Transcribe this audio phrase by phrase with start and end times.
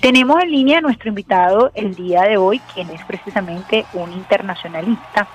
[0.00, 5.28] Tenemos en línea a nuestro invitado el día de hoy, quien es precisamente un internacionalista,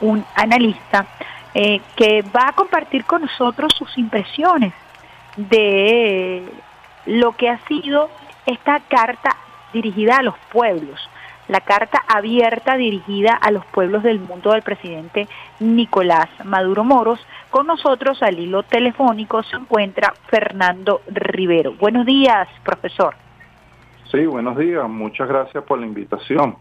[0.00, 1.06] un analista,
[1.54, 4.72] eh, que va a compartir con nosotros sus impresiones
[5.36, 6.42] de
[7.06, 8.10] lo que ha sido
[8.44, 9.36] esta carta
[9.72, 10.98] dirigida a los pueblos,
[11.46, 15.28] la carta abierta dirigida a los pueblos del mundo del presidente
[15.60, 17.24] Nicolás Maduro Moros.
[17.50, 21.74] Con nosotros al hilo telefónico se encuentra Fernando Rivero.
[21.74, 23.27] Buenos días, profesor.
[24.10, 24.88] Sí, buenos días.
[24.88, 26.56] Muchas gracias por la invitación.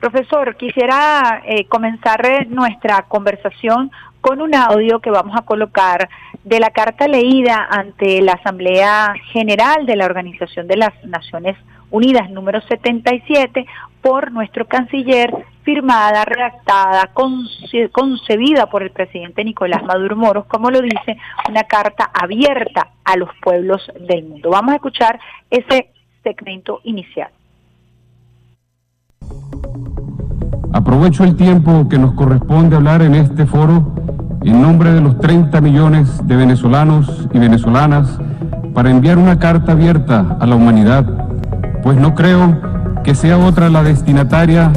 [0.00, 6.08] Profesor, quisiera eh, comenzar eh, nuestra conversación con un audio que vamos a colocar
[6.44, 11.56] de la carta leída ante la Asamblea General de la Organización de las Naciones
[11.90, 13.64] Unidas número 77
[14.02, 15.32] por nuestro canciller,
[15.66, 22.92] firmada, redactada, concebida por el presidente Nicolás Maduro Moros, como lo dice, una carta abierta
[23.04, 24.50] a los pueblos del mundo.
[24.50, 25.18] Vamos a escuchar
[25.50, 25.90] ese
[26.22, 27.30] segmento inicial.
[30.72, 33.92] Aprovecho el tiempo que nos corresponde hablar en este foro
[34.44, 38.20] en nombre de los 30 millones de venezolanos y venezolanas
[38.72, 41.04] para enviar una carta abierta a la humanidad,
[41.82, 44.70] pues no creo que sea otra la destinataria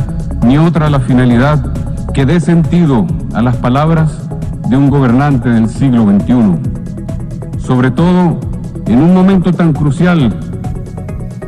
[0.44, 1.74] ni otra la finalidad
[2.14, 4.30] que dé sentido a las palabras
[4.70, 8.40] de un gobernante del siglo XXI, sobre todo
[8.86, 10.34] en un momento tan crucial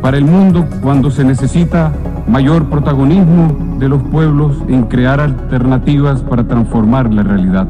[0.02, 1.92] para el mundo cuando se necesita
[2.28, 7.68] mayor protagonismo de los pueblos en crear alternativas para transformar la realidad.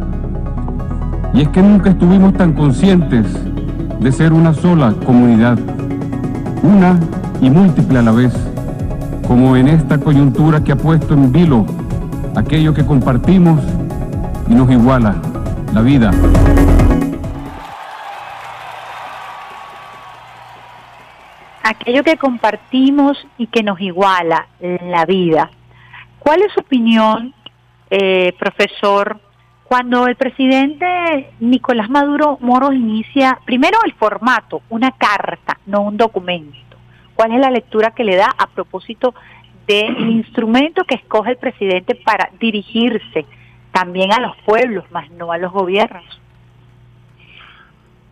[1.33, 3.25] Y es que nunca estuvimos tan conscientes
[3.99, 5.57] de ser una sola comunidad,
[6.63, 6.99] una
[7.41, 8.33] y múltiple a la vez,
[9.31, 11.65] como en esta coyuntura que ha puesto en vilo
[12.35, 13.63] aquello que compartimos
[14.49, 15.15] y nos iguala,
[15.73, 16.11] la vida.
[21.63, 25.49] aquello que compartimos y que nos iguala, la vida.
[26.19, 27.33] ¿Cuál es su opinión,
[27.89, 29.21] eh, profesor,
[29.63, 36.70] cuando el presidente Nicolás Maduro Moros inicia primero el formato, una carta, no un documento?
[37.21, 39.13] ¿Cuál es la lectura que le da a propósito
[39.67, 43.27] del instrumento que escoge el presidente para dirigirse
[43.71, 46.19] también a los pueblos, más no a los gobiernos?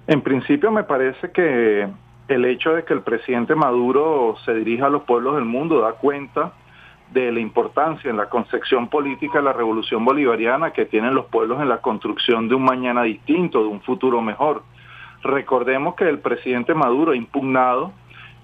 [0.06, 1.88] En principio me parece que
[2.28, 5.94] el hecho de que el presidente Maduro se dirija a los pueblos del mundo da
[5.94, 6.54] cuenta
[7.12, 11.60] de la importancia en la concepción política de la revolución bolivariana que tienen los pueblos
[11.64, 14.62] en la construcción de un mañana distinto, de un futuro mejor.
[15.24, 17.92] Recordemos que el presidente Maduro ha impugnado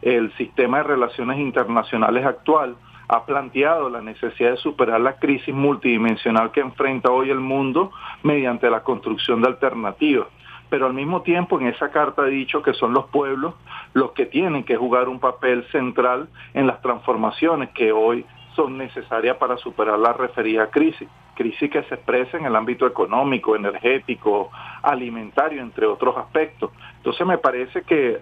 [0.01, 2.75] el sistema de relaciones internacionales actual,
[3.07, 7.91] ha planteado la necesidad de superar la crisis multidimensional que enfrenta hoy el mundo
[8.23, 10.27] mediante la construcción de alternativas
[10.69, 13.53] pero al mismo tiempo en esa carta ha dicho que son los pueblos
[13.93, 18.25] los que tienen que jugar un papel central en las transformaciones que hoy
[18.55, 23.55] son necesarias para superar la referida crisis, crisis que se expresa en el ámbito económico,
[23.55, 24.49] energético,
[24.81, 26.71] alimentario, entre otros aspectos.
[26.97, 28.21] Entonces me parece que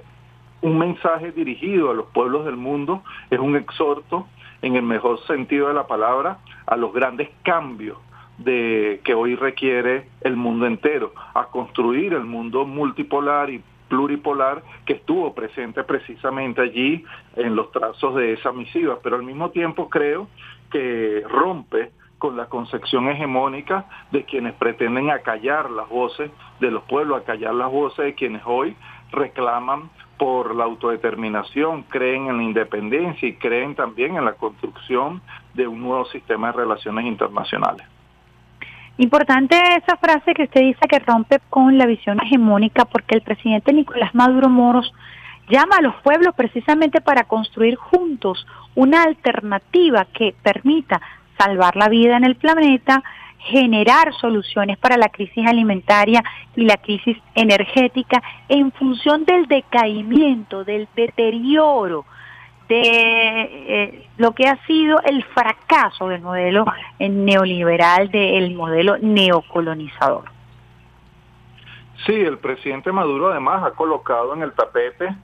[0.63, 4.27] un mensaje dirigido a los pueblos del mundo es un exhorto,
[4.61, 7.97] en el mejor sentido de la palabra, a los grandes cambios
[8.37, 14.93] de que hoy requiere el mundo entero, a construir el mundo multipolar y pluripolar que
[14.93, 17.03] estuvo presente precisamente allí
[17.35, 20.29] en los trazos de esa misiva, pero al mismo tiempo creo
[20.71, 26.31] que rompe con la concepción hegemónica de quienes pretenden acallar las voces
[26.61, 28.77] de los pueblos, acallar las voces de quienes hoy
[29.11, 35.21] reclaman por la autodeterminación, creen en la independencia y creen también en la construcción
[35.53, 37.85] de un nuevo sistema de relaciones internacionales.
[38.97, 43.73] Importante esa frase que usted dice que rompe con la visión hegemónica porque el presidente
[43.73, 44.93] Nicolás Maduro Moros
[45.49, 51.01] llama a los pueblos precisamente para construir juntos una alternativa que permita
[51.39, 53.03] salvar la vida en el planeta,
[53.43, 56.23] generar soluciones para la crisis alimentaria
[56.55, 62.05] y la crisis energética en función del decaimiento, del deterioro
[62.69, 66.65] de eh, lo que ha sido el fracaso del modelo
[66.99, 70.25] neoliberal, del modelo neocolonizador.
[72.05, 75.15] Sí, el presidente Maduro además ha colocado en el tapete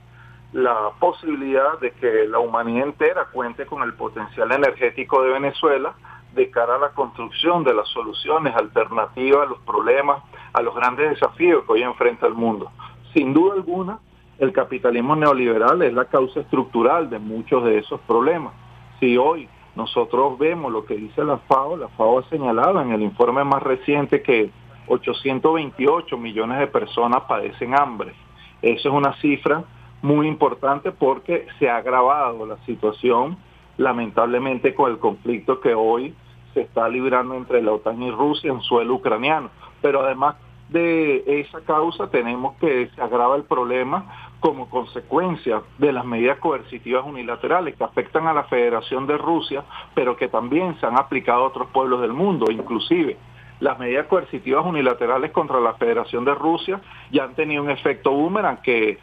[0.53, 5.93] la posibilidad de que la humanidad entera cuente con el potencial energético de Venezuela
[6.33, 10.23] de cara a la construcción de las soluciones alternativas a los problemas,
[10.53, 12.71] a los grandes desafíos que hoy enfrenta el mundo.
[13.13, 13.99] Sin duda alguna,
[14.37, 18.53] el capitalismo neoliberal es la causa estructural de muchos de esos problemas.
[18.99, 23.01] Si hoy nosotros vemos lo que dice la FAO, la FAO ha señalado en el
[23.01, 24.51] informe más reciente que
[24.87, 28.13] 828 millones de personas padecen hambre.
[28.61, 29.63] Eso es una cifra
[30.01, 33.37] muy importante porque se ha agravado la situación
[33.79, 36.13] lamentablemente con el conflicto que hoy
[36.53, 39.49] se está librando entre la OTAN y Rusia en suelo ucraniano.
[39.81, 40.35] Pero además
[40.67, 47.05] de esa causa tenemos que se agrava el problema como consecuencia de las medidas coercitivas
[47.05, 49.63] unilaterales que afectan a la Federación de Rusia,
[49.95, 53.17] pero que también se han aplicado a otros pueblos del mundo, inclusive
[53.61, 58.61] las medidas coercitivas unilaterales contra la Federación de Rusia ya han tenido un efecto boomerang
[58.61, 58.99] que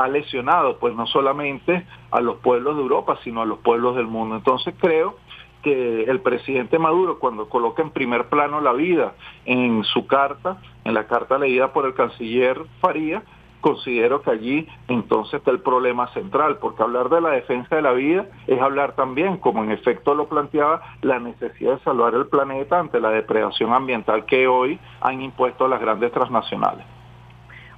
[0.00, 4.06] ha lesionado pues no solamente a los pueblos de Europa, sino a los pueblos del
[4.06, 4.36] mundo.
[4.36, 5.16] Entonces creo
[5.62, 9.12] que el presidente Maduro, cuando coloca en primer plano la vida
[9.44, 13.22] en su carta, en la carta leída por el canciller Faría,
[13.60, 17.92] considero que allí entonces está el problema central, porque hablar de la defensa de la
[17.92, 22.78] vida es hablar también, como en efecto lo planteaba, la necesidad de salvar el planeta
[22.78, 26.86] ante la depredación ambiental que hoy han impuesto las grandes transnacionales.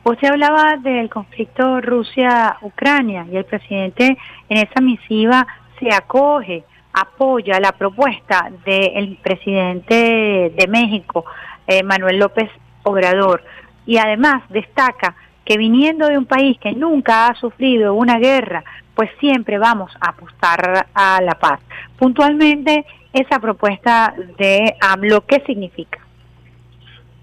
[0.05, 4.17] Usted hablaba del conflicto Rusia-Ucrania y el presidente
[4.49, 5.47] en esa misiva
[5.79, 11.25] se acoge apoya la propuesta del presidente de México,
[11.67, 12.51] eh, Manuel López
[12.83, 13.43] Obrador,
[13.87, 15.15] y además destaca
[15.45, 18.63] que viniendo de un país que nunca ha sufrido una guerra,
[18.95, 21.61] pues siempre vamos a apostar a la paz.
[21.99, 25.99] Puntualmente, esa propuesta de AMLO, ¿qué significa?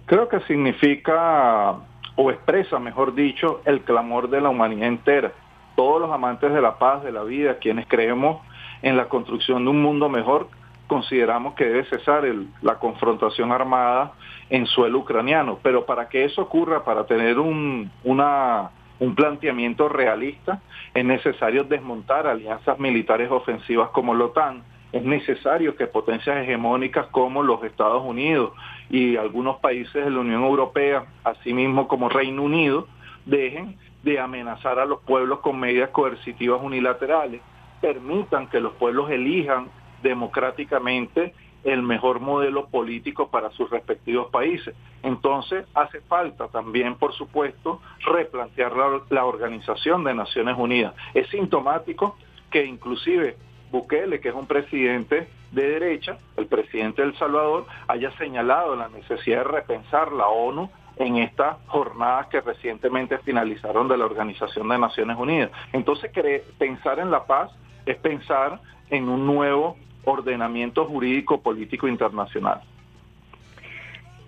[0.05, 1.75] Creo que significa,
[2.21, 5.31] o expresa, mejor dicho, el clamor de la humanidad entera.
[5.77, 8.41] Todos los amantes de la paz, de la vida, quienes creemos
[8.81, 10.49] en la construcción de un mundo mejor,
[10.87, 12.25] consideramos que debe cesar
[12.61, 14.11] la confrontación armada
[14.49, 15.59] en suelo ucraniano.
[15.63, 20.59] Pero para que eso ocurra, para tener un, un planteamiento realista,
[20.93, 27.43] es necesario desmontar alianzas militares ofensivas como la OTAN, es necesario que potencias hegemónicas como
[27.43, 28.51] los Estados Unidos
[28.89, 32.87] y algunos países de la Unión Europea, asimismo como Reino Unido,
[33.25, 37.41] dejen de amenazar a los pueblos con medidas coercitivas unilaterales
[37.81, 39.69] permitan que los pueblos elijan
[40.01, 41.33] democráticamente
[41.63, 44.73] el mejor modelo político para sus respectivos países.
[45.03, 48.71] Entonces hace falta también, por supuesto, replantear
[49.09, 50.93] la, Organización de Naciones Unidas.
[51.13, 52.15] Es sintomático
[52.49, 53.37] que inclusive
[53.71, 59.39] Bukele, que es un presidente de derecha, el presidente del Salvador, haya señalado la necesidad
[59.39, 65.17] de repensar la ONU en estas jornadas que recientemente finalizaron de la Organización de Naciones
[65.17, 65.51] Unidas.
[65.71, 66.11] Entonces,
[66.57, 67.51] pensar en la paz
[67.85, 72.61] es pensar en un nuevo ordenamiento jurídico político internacional.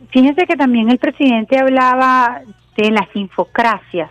[0.10, 2.42] Fíjense que también el presidente hablaba
[2.76, 4.10] de las infocracias,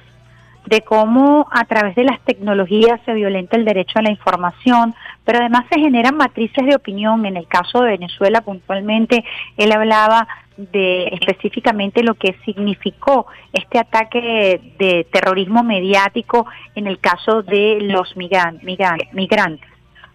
[0.70, 4.94] de cómo a través de las tecnologías se violenta el derecho a la información,
[5.24, 7.26] pero además se generan matrices de opinión.
[7.26, 9.24] En el caso de Venezuela puntualmente,
[9.56, 17.42] él hablaba de específicamente lo que significó este ataque de terrorismo mediático en el caso
[17.42, 19.69] de los migrantes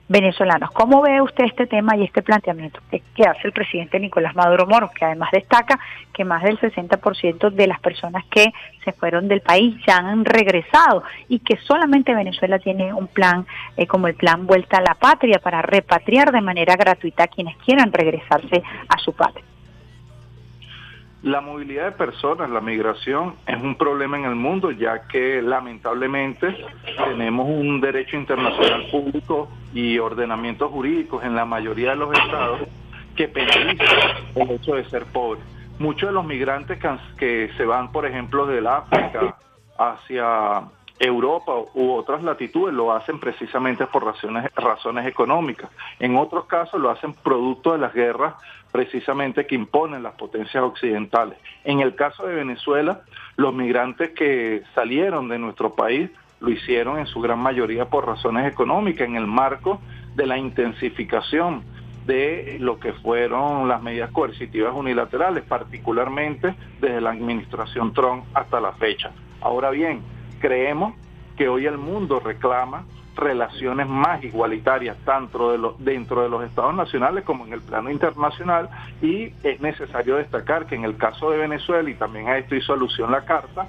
[0.08, 0.72] venezolanos.
[0.72, 4.92] ¿Cómo ve usted este tema y este planteamiento que hace el presidente Nicolás Maduro Moros,
[4.92, 5.80] que además destaca
[6.14, 8.52] que más del 60% de las personas que
[8.84, 13.46] se fueron del país ya han regresado y que solamente Venezuela tiene un plan
[13.78, 17.58] eh, como el plan Vuelta a la Patria para repatriar de manera gratuita a quienes
[17.58, 19.44] quieran regresarse a su patria?
[21.26, 26.56] La movilidad de personas, la migración, es un problema en el mundo, ya que lamentablemente
[27.04, 32.60] tenemos un derecho internacional público y ordenamientos jurídicos en la mayoría de los estados
[33.16, 33.88] que penalizan
[34.36, 35.40] el hecho de ser pobre.
[35.80, 36.78] Muchos de los migrantes
[37.18, 39.36] que se van, por ejemplo, del África
[39.80, 40.62] hacia
[41.00, 45.70] Europa u otras latitudes lo hacen precisamente por razones, razones económicas.
[46.00, 48.36] En otros casos lo hacen producto de las guerras
[48.72, 51.38] precisamente que imponen las potencias occidentales.
[51.64, 53.02] En el caso de Venezuela,
[53.36, 56.10] los migrantes que salieron de nuestro país
[56.40, 59.80] lo hicieron en su gran mayoría por razones económicas, en el marco
[60.16, 61.64] de la intensificación
[62.06, 68.74] de lo que fueron las medidas coercitivas unilaterales, particularmente desde la administración Trump hasta la
[68.74, 69.12] fecha.
[69.42, 70.02] Ahora bien,
[70.46, 70.94] creemos
[71.38, 72.86] que hoy el mundo reclama
[73.16, 78.70] relaciones más igualitarias tanto de dentro de los estados nacionales como en el plano internacional
[79.02, 82.74] y es necesario destacar que en el caso de Venezuela y también a esto hizo
[82.74, 83.68] alusión la carta,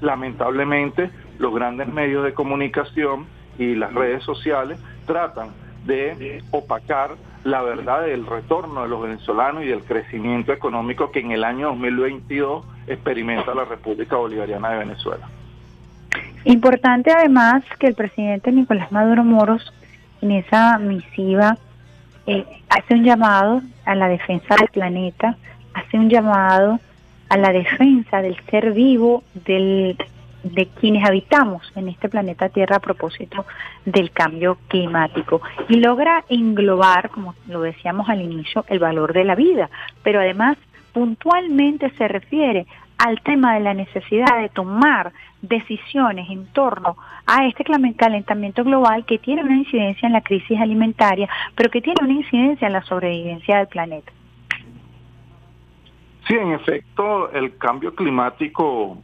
[0.00, 5.50] lamentablemente los grandes medios de comunicación y las redes sociales tratan
[5.84, 7.10] de opacar
[7.44, 11.68] la verdad del retorno de los venezolanos y del crecimiento económico que en el año
[11.68, 15.28] 2022 experimenta la República Bolivariana de Venezuela.
[16.46, 19.72] Importante además que el presidente Nicolás Maduro Moros
[20.22, 21.58] en esa misiva
[22.24, 25.36] eh, hace un llamado a la defensa del planeta,
[25.74, 26.78] hace un llamado
[27.28, 29.98] a la defensa del ser vivo, del
[30.44, 33.44] de quienes habitamos en este planeta Tierra a propósito
[33.84, 35.42] del cambio climático.
[35.68, 39.68] Y logra englobar, como lo decíamos al inicio, el valor de la vida,
[40.04, 40.56] pero además
[40.92, 42.66] puntualmente se refiere
[42.98, 45.12] al tema de la necesidad de tomar
[45.48, 51.28] decisiones en torno a este calentamiento global que tiene una incidencia en la crisis alimentaria,
[51.54, 54.12] pero que tiene una incidencia en la sobrevivencia del planeta.
[56.26, 58.98] Sí, en efecto, el cambio climático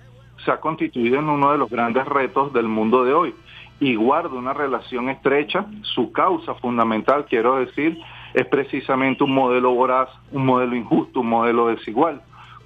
[0.45, 3.35] se ha constituido en uno de los grandes retos del mundo de hoy
[3.79, 5.67] y guarda una relación estrecha.
[5.83, 7.99] Su causa fundamental, quiero decir,
[8.35, 12.23] es precisamente un modelo voraz, un modelo injusto, un modelo desigual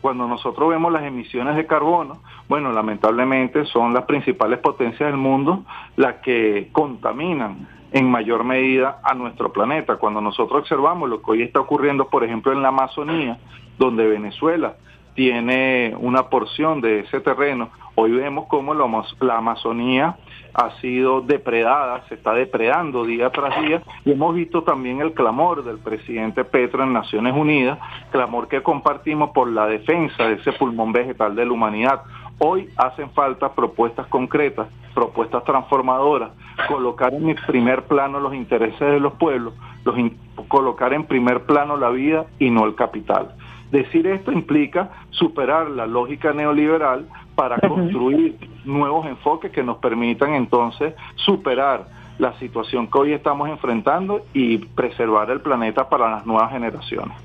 [0.07, 5.65] cuando nosotros vemos las emisiones de carbono, bueno, lamentablemente son las principales potencias del mundo
[5.97, 9.97] las que contaminan en mayor medida a nuestro planeta.
[9.97, 13.41] Cuando nosotros observamos lo que hoy está ocurriendo, por ejemplo, en la Amazonía,
[13.79, 14.77] donde Venezuela
[15.17, 20.17] tiene una porción de ese terreno, hoy vemos cómo la Amazonía
[20.53, 25.65] ha sido depredada, se está depredando día tras día y hemos visto también el clamor
[25.65, 27.79] del presidente Petro en Naciones Unidas,
[28.13, 32.03] clamor que compartimos por la defensa de ese pulmón vegetal de la humanidad.
[32.39, 36.31] Hoy hacen falta propuestas concretas, propuestas transformadoras,
[36.69, 39.55] colocar en primer plano los intereses de los pueblos,
[40.49, 43.35] colocar en primer plano la vida y no el capital.
[43.71, 50.95] Decir esto implica superar la lógica neoliberal para construir nuevos enfoques que nos permitan entonces
[51.17, 51.87] superar
[52.19, 57.17] la situación que hoy estamos enfrentando y preservar el planeta para las nuevas generaciones.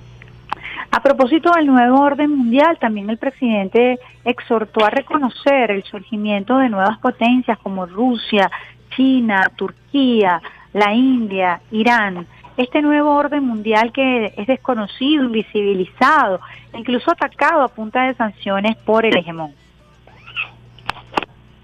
[0.92, 6.68] A propósito del nuevo orden mundial, también el presidente exhortó a reconocer el surgimiento de
[6.68, 8.52] nuevas potencias como Rusia,
[8.96, 10.42] China, Turquía,
[10.74, 12.28] la India, Irán.
[12.62, 16.40] Este nuevo orden mundial que es desconocido, invisibilizado,
[16.76, 19.56] incluso atacado a punta de sanciones por el hegemón.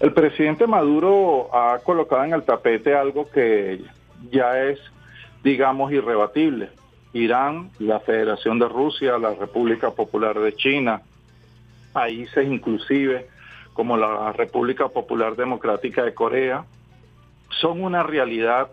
[0.00, 3.80] El presidente Maduro ha colocado en el tapete algo que
[4.32, 4.80] ya es,
[5.44, 6.70] digamos, irrebatible.
[7.12, 11.02] Irán, la Federación de Rusia, la República Popular de China,
[11.92, 13.28] países inclusive
[13.72, 16.64] como la República Popular Democrática de Corea,
[17.50, 18.66] son una realidad,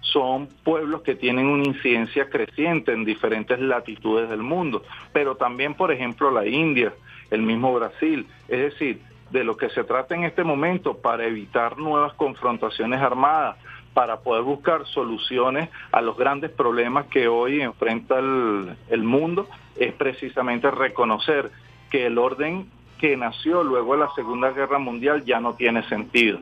[0.00, 5.92] son pueblos que tienen una incidencia creciente en diferentes latitudes del mundo, pero también, por
[5.92, 6.92] ejemplo, la India,
[7.30, 9.00] el mismo Brasil, es decir,
[9.30, 13.56] de lo que se trata en este momento para evitar nuevas confrontaciones armadas,
[13.92, 20.70] para poder buscar soluciones a los grandes problemas que hoy enfrenta el, mundo, es precisamente
[20.70, 21.50] reconocer
[21.90, 26.38] que el orden que nació luego de la Segunda Guerra Mundial ya no tiene sentido.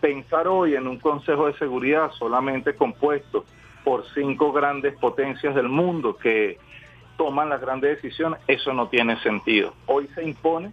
[0.00, 3.44] Pensar hoy en un Consejo de Seguridad solamente compuesto
[3.84, 6.58] por cinco grandes potencias del mundo que
[7.16, 9.74] toman las grandes decisiones, eso no tiene sentido.
[9.86, 10.72] Hoy se impone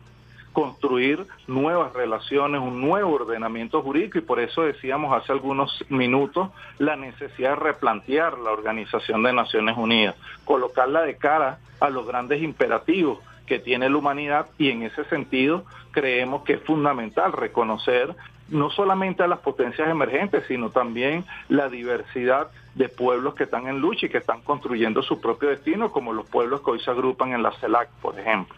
[0.56, 6.96] construir nuevas relaciones, un nuevo ordenamiento jurídico y por eso decíamos hace algunos minutos la
[6.96, 10.16] necesidad de replantear la Organización de Naciones Unidas,
[10.46, 15.66] colocarla de cara a los grandes imperativos que tiene la humanidad y en ese sentido
[15.92, 18.16] creemos que es fundamental reconocer
[18.50, 23.80] no solamente a las potencias emergentes, sino también la diversidad de pueblos que están en
[23.80, 27.34] lucha y que están construyendo su propio destino, como los pueblos que hoy se agrupan
[27.34, 28.56] en la CELAC, por ejemplo.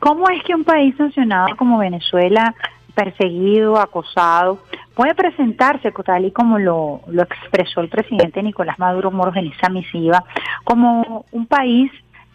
[0.00, 2.54] ¿Cómo es que un país sancionado como Venezuela,
[2.94, 4.58] perseguido, acosado,
[4.94, 10.24] puede presentarse, tal y como lo, expresó el presidente Nicolás Maduro Moros en esa misiva,
[10.64, 11.90] como un país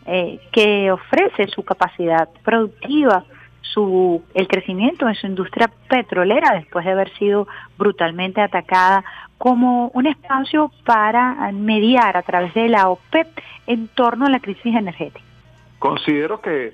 [0.06, 3.25] eh, que ofrece su capacidad productiva,
[3.63, 9.03] su, el crecimiento de su industria petrolera después de haber sido brutalmente atacada
[9.38, 13.27] como un espacio para mediar a través de la OPEP
[13.67, 15.25] en torno a la crisis energética.
[15.79, 16.74] Considero que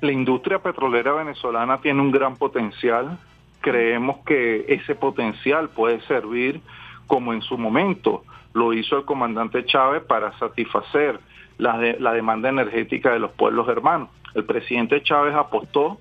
[0.00, 3.18] la industria petrolera venezolana tiene un gran potencial.
[3.60, 6.60] Creemos que ese potencial puede servir
[7.06, 11.20] como en su momento lo hizo el comandante Chávez para satisfacer
[11.58, 14.08] la, la demanda energética de los pueblos hermanos.
[14.34, 15.98] El presidente Chávez apostó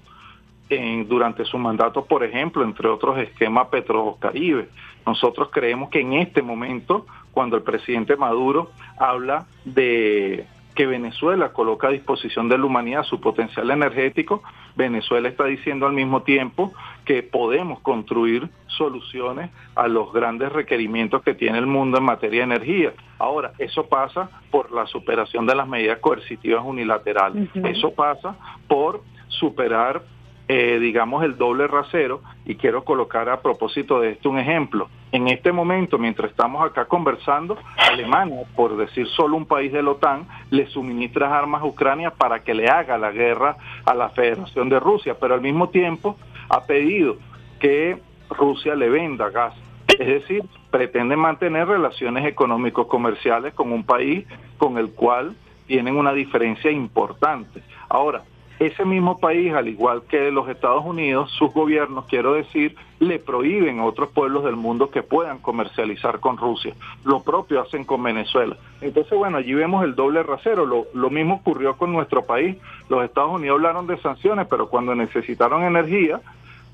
[0.70, 4.70] en, durante su mandato, por ejemplo, entre otros esquemas Petrocaribe.
[5.06, 10.46] Nosotros creemos que en este momento, cuando el presidente Maduro habla de
[10.76, 14.44] que Venezuela coloca a disposición de la humanidad su potencial energético,
[14.76, 16.72] Venezuela está diciendo al mismo tiempo
[17.04, 22.54] que podemos construir soluciones a los grandes requerimientos que tiene el mundo en materia de
[22.54, 22.94] energía.
[23.18, 27.50] Ahora, eso pasa por la superación de las medidas coercitivas unilaterales.
[27.56, 28.36] Eso pasa
[28.68, 30.04] por superar
[30.50, 34.88] eh, digamos, el doble rasero y quiero colocar a propósito de esto un ejemplo.
[35.12, 39.92] En este momento, mientras estamos acá conversando, Alemania, por decir solo un país de la
[39.92, 44.70] OTAN, le suministra armas a Ucrania para que le haga la guerra a la Federación
[44.70, 46.18] de Rusia, pero al mismo tiempo
[46.50, 47.18] ha pedido
[47.60, 47.98] que
[48.30, 49.54] Rusia le venda gas.
[49.88, 54.26] Es decir, pretende mantener relaciones económicos comerciales con un país
[54.58, 55.36] con el cual
[55.66, 57.62] tienen una diferencia importante.
[57.90, 58.24] Ahora,
[58.60, 63.80] ese mismo país, al igual que los Estados Unidos, sus gobiernos, quiero decir, le prohíben
[63.80, 66.74] a otros pueblos del mundo que puedan comercializar con Rusia.
[67.04, 68.58] Lo propio hacen con Venezuela.
[68.82, 70.66] Entonces, bueno, allí vemos el doble rasero.
[70.66, 72.58] Lo, lo mismo ocurrió con nuestro país.
[72.90, 76.20] Los Estados Unidos hablaron de sanciones, pero cuando necesitaron energía,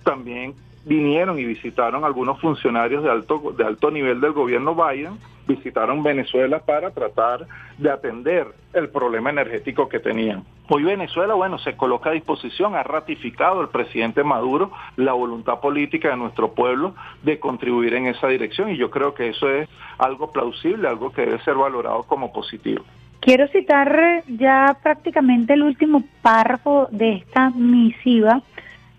[0.04, 0.54] también
[0.86, 6.60] vinieron y visitaron algunos funcionarios de alto, de alto nivel del gobierno Biden, visitaron Venezuela
[6.60, 7.46] para tratar
[7.78, 10.44] de atender el problema energético que tenían.
[10.70, 16.10] Hoy Venezuela, bueno, se coloca a disposición, ha ratificado el presidente Maduro la voluntad política
[16.10, 20.32] de nuestro pueblo de contribuir en esa dirección y yo creo que eso es algo
[20.32, 22.84] plausible, algo que debe ser valorado como positivo.
[23.20, 28.42] Quiero citar ya prácticamente el último párrafo de esta misiva,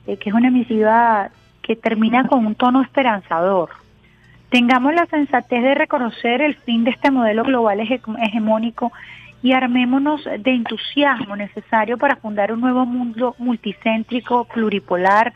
[0.06, 1.30] eh, que es una misiva
[1.62, 3.83] que termina con un tono esperanzador.
[4.54, 8.92] Tengamos la sensatez de reconocer el fin de este modelo global hegemónico
[9.42, 15.32] y armémonos de entusiasmo necesario para fundar un nuevo mundo multicéntrico, pluripolar,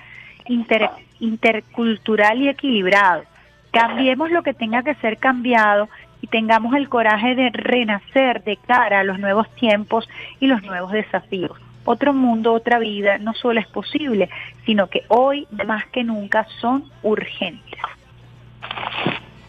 [1.18, 3.24] intercultural y equilibrado.
[3.72, 5.88] Cambiemos lo que tenga que ser cambiado
[6.22, 10.08] y tengamos el coraje de renacer de cara a los nuevos tiempos
[10.38, 14.28] y los nuevos desafíos otro mundo, otra vida, no solo es posible,
[14.66, 17.80] sino que hoy más que nunca son urgentes.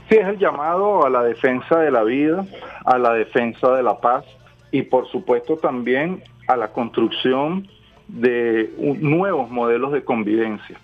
[0.09, 2.45] Sí, es el llamado a la defensa de la vida,
[2.85, 4.25] a la defensa de la paz
[4.71, 7.67] y por supuesto también a la construcción
[8.07, 10.79] de nuevos modelos de convivencia.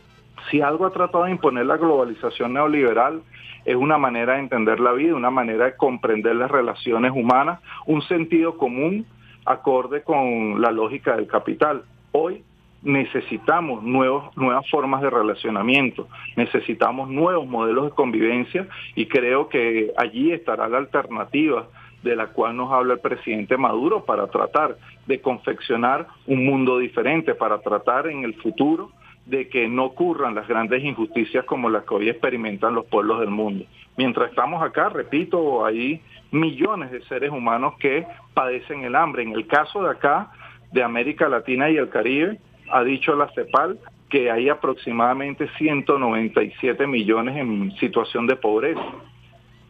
[0.49, 3.21] Si algo ha tratado de imponer la globalización neoliberal
[3.65, 8.03] es una manera de entender la vida, una manera de comprender las relaciones humanas, un
[8.03, 9.07] sentido común
[9.43, 11.83] acorde con la lógica del capital.
[12.11, 12.43] Hoy
[12.85, 20.31] necesitamos nuevos, nuevas formas de relacionamiento, necesitamos nuevos modelos de convivencia y creo que allí
[20.31, 21.67] estará la alternativa
[22.03, 24.77] de la cual nos habla el presidente Maduro para tratar
[25.07, 28.91] de confeccionar un mundo diferente, para tratar en el futuro
[29.25, 33.31] de que no ocurran las grandes injusticias como las que hoy experimentan los pueblos del
[33.31, 33.65] mundo.
[33.97, 35.99] Mientras estamos acá, repito, hay
[36.31, 39.23] millones de seres humanos que padecen el hambre.
[39.23, 40.31] En el caso de acá,
[40.71, 42.39] de América Latina y el Caribe,
[42.71, 48.81] ha dicho la CEPAL que hay aproximadamente 197 millones en situación de pobreza.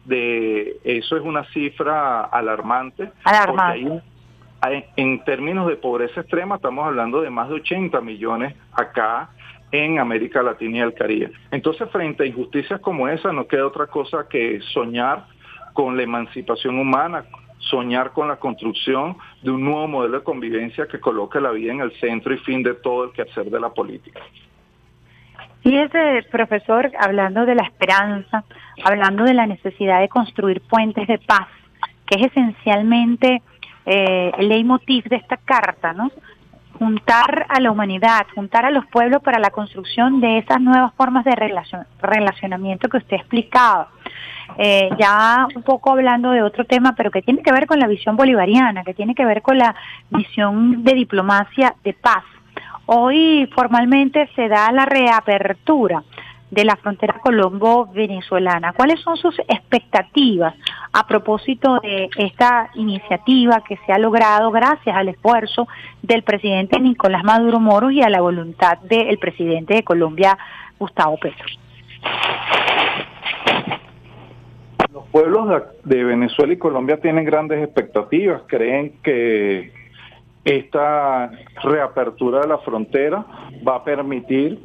[0.04, 3.10] De eso es una cifra alarmante.
[3.24, 4.02] Alarmante.
[4.96, 9.30] en términos de pobreza extrema estamos hablando de más de 80 millones acá
[9.72, 11.32] en América Latina y el Caribe.
[11.50, 15.26] Entonces, frente a injusticias como esa, no queda otra cosa que soñar
[15.72, 17.24] con la emancipación humana,
[17.70, 21.80] soñar con la construcción de un nuevo modelo de convivencia que coloque la vida en
[21.80, 24.20] el centro y fin de todo el quehacer de la política.
[25.62, 28.44] Y ese profesor, hablando de la esperanza,
[28.84, 31.48] hablando de la necesidad de construir puentes de paz,
[32.06, 33.42] que es esencialmente
[33.84, 36.10] eh, el leitmotiv de esta carta, ¿no?
[36.78, 41.24] Juntar a la humanidad, juntar a los pueblos para la construcción de esas nuevas formas
[41.24, 41.34] de
[42.00, 43.88] relacionamiento que usted explicaba.
[44.58, 47.86] Eh, ya un poco hablando de otro tema, pero que tiene que ver con la
[47.86, 49.74] visión bolivariana, que tiene que ver con la
[50.10, 52.24] visión de diplomacia de paz.
[52.86, 56.02] Hoy formalmente se da la reapertura
[56.50, 58.72] de la frontera colombo-venezolana.
[58.72, 60.54] ¿Cuáles son sus expectativas
[60.92, 65.66] a propósito de esta iniciativa que se ha logrado gracias al esfuerzo
[66.02, 70.38] del presidente Nicolás Maduro Moro y a la voluntad del presidente de Colombia,
[70.78, 71.46] Gustavo Petro?
[74.92, 79.72] Los pueblos de Venezuela y Colombia tienen grandes expectativas, creen que
[80.44, 81.30] esta
[81.64, 83.26] reapertura de la frontera
[83.66, 84.60] va a permitir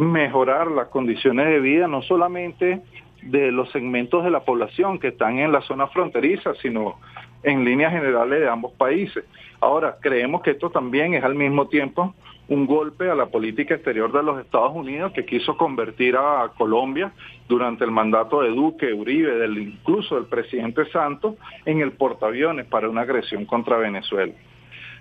[0.00, 2.80] mejorar las condiciones de vida, no solamente
[3.22, 6.98] de los segmentos de la población que están en la zona fronteriza, sino
[7.42, 9.24] en líneas generales de ambos países.
[9.60, 12.14] Ahora, creemos que esto también es al mismo tiempo
[12.48, 17.12] un golpe a la política exterior de los Estados Unidos que quiso convertir a Colombia
[17.46, 21.34] durante el mandato de Duque, Uribe, del, incluso del presidente Santos,
[21.66, 24.32] en el portaaviones para una agresión contra Venezuela.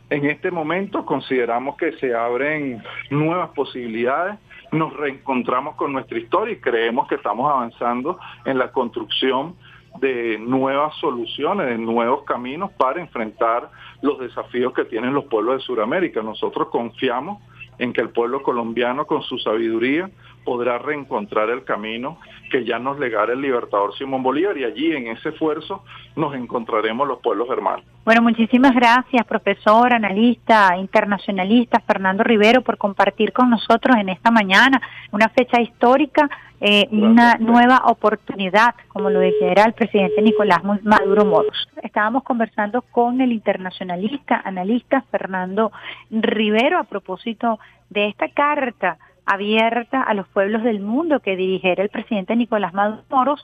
[0.10, 4.38] En este momento consideramos que se abren nuevas posibilidades
[4.72, 9.56] nos reencontramos con nuestra historia y creemos que estamos avanzando en la construcción
[10.00, 13.70] de nuevas soluciones, de nuevos caminos para enfrentar
[14.02, 16.22] los desafíos que tienen los pueblos de Sudamérica.
[16.22, 17.42] Nosotros confiamos
[17.80, 20.10] en que el pueblo colombiano con su sabiduría
[20.44, 22.18] podrá reencontrar el camino
[22.50, 25.84] que ya nos legara el libertador Simón Bolívar y allí en ese esfuerzo
[26.16, 27.86] nos encontraremos los pueblos hermanos.
[28.06, 34.82] Bueno, muchísimas gracias, profesor, analista, internacionalista Fernando Rivero, por compartir con nosotros en esta mañana
[35.12, 36.28] una fecha histórica,
[36.60, 41.70] eh, una nueva oportunidad, como lo dijera el presidente Nicolás Maduro Moros.
[41.84, 45.72] Estábamos conversando con el internacionalista, analista Fernando
[46.10, 48.98] Rivero a propósito de esta carta
[49.30, 53.36] abierta a los pueblos del mundo que dirigiera el presidente Nicolás Maduro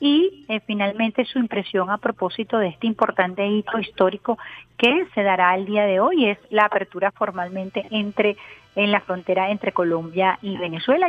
[0.00, 4.36] y eh, finalmente su impresión a propósito de este importante hito histórico
[4.76, 8.36] que se dará el día de hoy es la apertura formalmente entre
[8.74, 11.06] en la frontera entre Colombia y Venezuela.